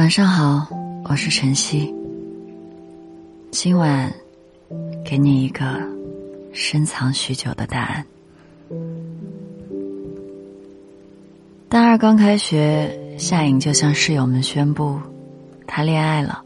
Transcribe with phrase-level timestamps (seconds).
[0.00, 0.66] 晚上好，
[1.04, 1.94] 我是晨曦。
[3.50, 4.10] 今晚
[5.04, 5.78] 给你一个
[6.54, 8.06] 深藏许久的答案。
[11.68, 14.98] 大二刚开学，夏颖就向室友们宣布，
[15.66, 16.42] 她恋爱了。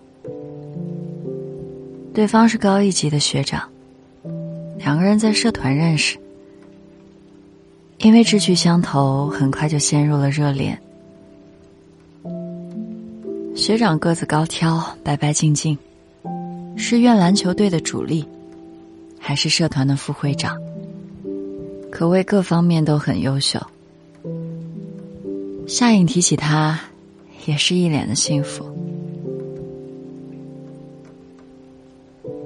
[2.13, 3.71] 对方是高一级的学长，
[4.79, 6.19] 两个人在社团认识，
[7.99, 10.77] 因为志趣相投，很快就陷入了热恋。
[13.55, 15.79] 学长个子高挑，白白净净，
[16.77, 18.27] 是院篮球队的主力，
[19.19, 20.61] 还是社团的副会长，
[21.89, 23.61] 可谓各方面都很优秀。
[25.69, 26.79] 夏颖提起他，
[27.47, 28.69] 也是一脸的幸福。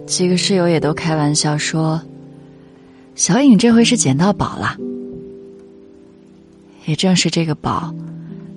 [0.06, 2.00] 几个室友也都开玩笑说
[3.16, 4.76] ：“小颖这回是捡到宝了。”
[6.84, 7.94] 也正是这个宝。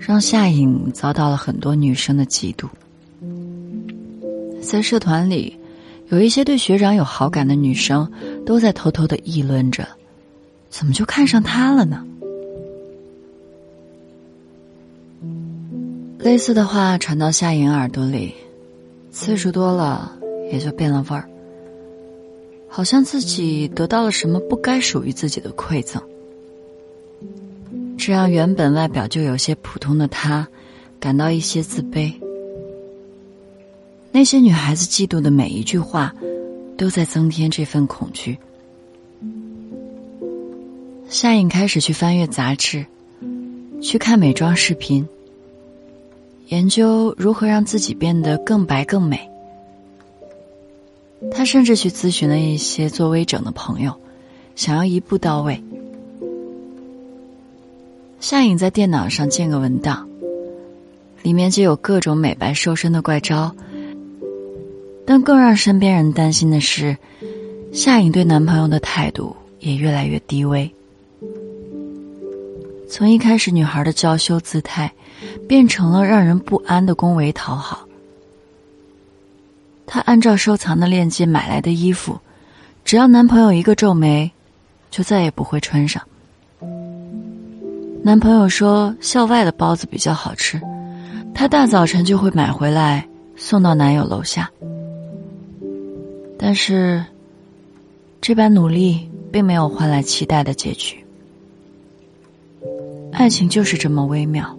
[0.03, 2.67] 让夏颖遭到了很多女生的嫉妒。
[4.59, 5.55] 在社团里，
[6.09, 8.11] 有一些对学长有好感的女生
[8.43, 9.87] 都在偷偷的议论着
[10.71, 12.03] ：“怎么就看上他了呢？”
[16.17, 18.33] 类似的话传到夏颖耳朵里，
[19.11, 20.17] 次数多了
[20.51, 21.29] 也就变了味儿，
[22.67, 26.01] 好像自己得到了什么不该属于自己的馈赠。
[28.03, 30.47] 这让原本外表就有些普通的他，
[30.99, 32.11] 感到一些自卑。
[34.11, 36.11] 那些女孩子嫉妒的每一句话，
[36.75, 38.39] 都在增添这份恐惧。
[41.09, 42.83] 夏颖开始去翻阅杂志，
[43.83, 45.07] 去看美妆视频，
[46.47, 49.29] 研究如何让自己变得更白更美。
[51.31, 53.93] 她甚至去咨询了一些做微整的朋友，
[54.55, 55.63] 想要一步到位。
[58.21, 60.07] 夏颖在电脑上建个文档，
[61.23, 63.53] 里面就有各种美白瘦身的怪招。
[65.07, 66.95] 但更让身边人担心的是，
[67.73, 70.71] 夏颖对男朋友的态度也越来越低微。
[72.87, 74.93] 从一开始女孩的娇羞姿态，
[75.47, 77.87] 变成了让人不安的恭维讨好。
[79.87, 82.19] 她按照收藏的链接买来的衣服，
[82.85, 84.31] 只要男朋友一个皱眉，
[84.91, 86.03] 就再也不会穿上。
[88.03, 90.59] 男朋友说校外的包子比较好吃，
[91.35, 94.49] 她大早晨就会买回来送到男友楼下。
[96.37, 97.05] 但是，
[98.19, 100.97] 这般努力并没有换来期待的结局。
[103.11, 104.57] 爱情就是这么微妙，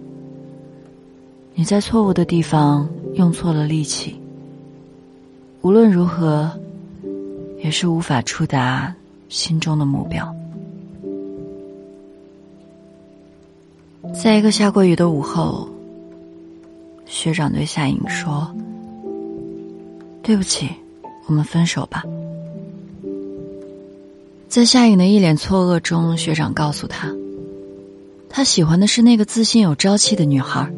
[1.53, 4.17] 你在错误的地方用错了力气，
[5.61, 6.49] 无论如何，
[7.61, 8.95] 也是无法触达
[9.27, 10.33] 心中的目标。
[14.23, 15.67] 在一个下过雨的午后，
[17.05, 18.49] 学长对夏颖说
[20.23, 20.69] ：“对不起，
[21.25, 22.05] 我们分手吧。”
[24.47, 27.13] 在夏颖的一脸错愕中，学长告诉他
[28.31, 30.71] ：“他喜欢的是那个自信有朝气的女孩。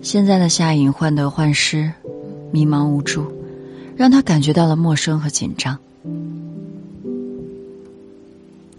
[0.00, 1.92] 现在的夏颖患得患失，
[2.50, 3.26] 迷茫无助，
[3.96, 5.78] 让他感觉到了陌生和紧张。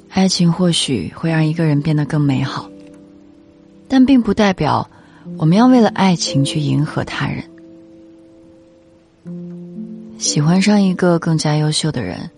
[0.10, 2.68] 爱情或许会让一个人变得更美好。”
[3.88, 4.90] 但并不代表
[5.38, 7.44] 我们要为了爱情去迎合他人。
[10.18, 12.30] 喜欢上一个更加优秀的人，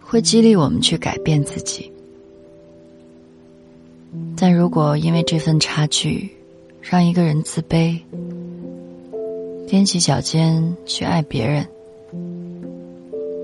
[0.00, 1.90] 会激励我们去改变自己。
[4.36, 6.30] 但如果因为这份差距，
[6.80, 7.98] 让一个人自卑，
[9.66, 11.66] 踮起脚尖去爱别人，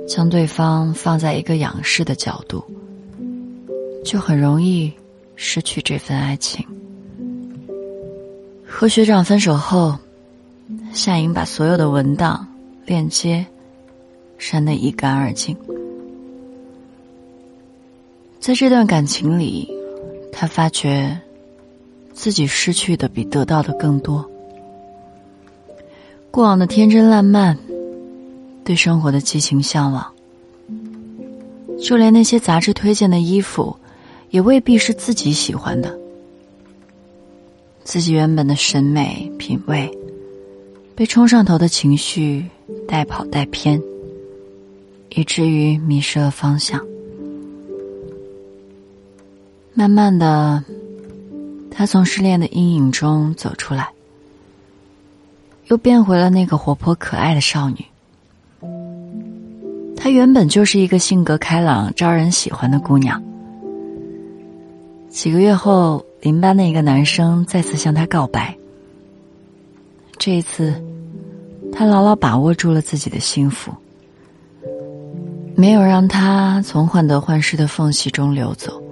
[0.07, 2.63] 将对方放在一个仰视的角度，
[4.05, 4.93] 就很容易
[5.37, 6.65] 失去这份爱情。
[8.71, 9.97] 和学长分手后，
[10.93, 12.47] 夏颖把所有的文档、
[12.85, 13.45] 链接
[14.37, 15.57] 删得一干二净。
[18.39, 19.69] 在这段感情里，
[20.31, 21.19] 他发觉
[22.13, 24.25] 自己失去的比得到的更多。
[26.31, 27.59] 过往的天真烂漫，
[28.65, 30.07] 对生活的激情向往，
[31.83, 33.77] 就连那些杂志推荐的衣服，
[34.31, 35.99] 也未必是自己喜欢的。
[37.89, 39.91] 自己原本的审美品味，
[40.95, 42.45] 被冲上头的情绪
[42.87, 43.81] 带跑带偏，
[45.09, 46.79] 以至于迷失了方向。
[49.73, 50.63] 慢慢的，
[51.71, 53.89] 他从失恋的阴影中走出来，
[55.69, 57.87] 又变回了那个活泼可爱的少女。
[59.97, 63.23] 她原本就是一个性格开朗、招人喜欢的姑娘。
[65.09, 66.05] 几个月后。
[66.21, 68.57] 邻班的一个男生再次向她告白，
[70.19, 70.75] 这一次，
[71.73, 73.73] 他牢牢把握住了自己的幸福，
[75.55, 78.83] 没有让他从患得患失的缝隙中流走。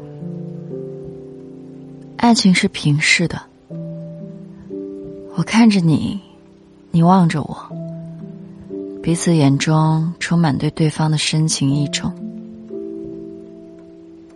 [2.17, 3.43] 爱情是平视的，
[5.35, 6.21] 我看着你，
[6.93, 7.57] 你望着我，
[9.03, 12.13] 彼此眼中充满对对方的深情意重。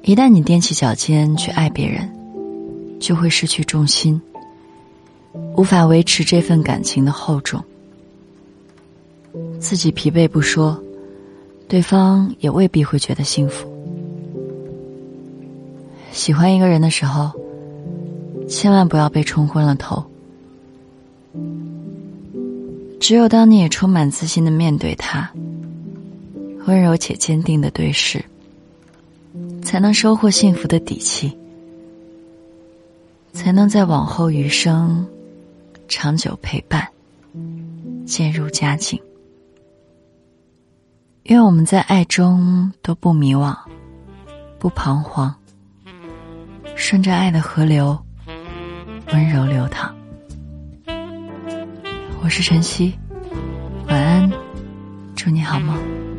[0.02, 2.10] 一旦你踮起脚尖去爱别人，
[3.00, 4.20] 就会失去重心，
[5.56, 7.60] 无法维持这份感情的厚重。
[9.58, 10.80] 自己疲惫不说，
[11.66, 13.68] 对方也未必会觉得幸福。
[16.12, 17.32] 喜欢一个人的时候，
[18.46, 20.04] 千万不要被冲昏了头。
[23.00, 25.30] 只有当你也充满自信的面对他，
[26.66, 28.24] 温柔且坚定的对视。
[29.62, 31.32] 才能收获幸福的底气，
[33.42, 35.08] 才能在往后余生
[35.88, 36.86] 长久陪伴，
[38.04, 39.00] 渐入佳境。
[41.22, 43.56] 愿我们在爱中都不迷惘，
[44.58, 45.34] 不彷徨，
[46.76, 47.98] 顺着爱的河流，
[49.10, 49.90] 温柔流淌。
[52.22, 52.92] 我是晨曦，
[53.88, 54.30] 晚安，
[55.16, 56.09] 祝你好梦。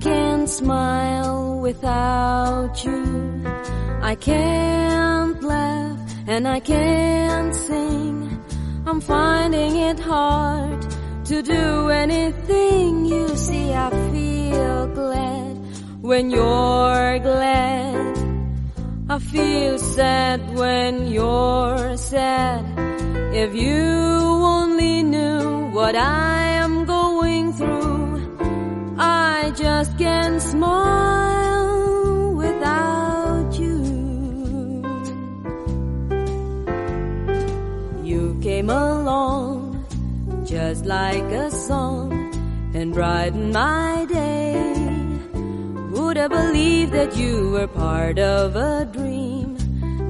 [0.00, 3.44] Can't smile without you.
[4.02, 8.42] I can't laugh and I can't sing.
[8.86, 10.80] I'm finding it hard
[11.26, 13.04] to do anything.
[13.04, 15.56] You see, I feel glad
[16.00, 18.18] when you're glad.
[19.08, 22.64] I feel sad when you're sad.
[23.34, 23.78] If you
[24.56, 25.29] only knew
[25.80, 28.36] what I am going through
[28.98, 33.78] I just can't smile without you.
[38.04, 39.86] You came along
[40.44, 42.12] just like a song
[42.74, 44.74] and brightened my day.
[45.94, 49.56] Would I believe that you were part of a dream?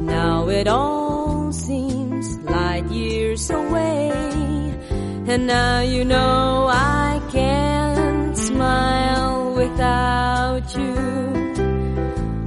[0.04, 4.69] Now it all seems light years away.
[5.32, 10.96] And now you know I can't smile without you.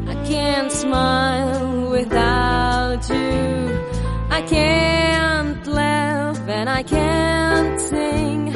[0.09, 3.80] I can't smile without you.
[4.30, 8.53] I can't laugh and I can't sing.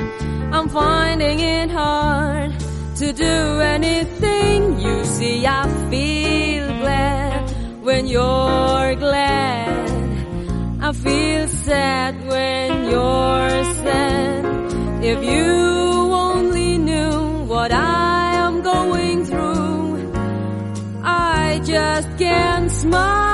[0.51, 2.51] I'm finding it hard
[2.97, 4.77] to do anything.
[4.77, 7.50] You see, I feel glad
[7.81, 9.89] when you're glad.
[10.81, 11.47] I feel
[22.98, 23.26] my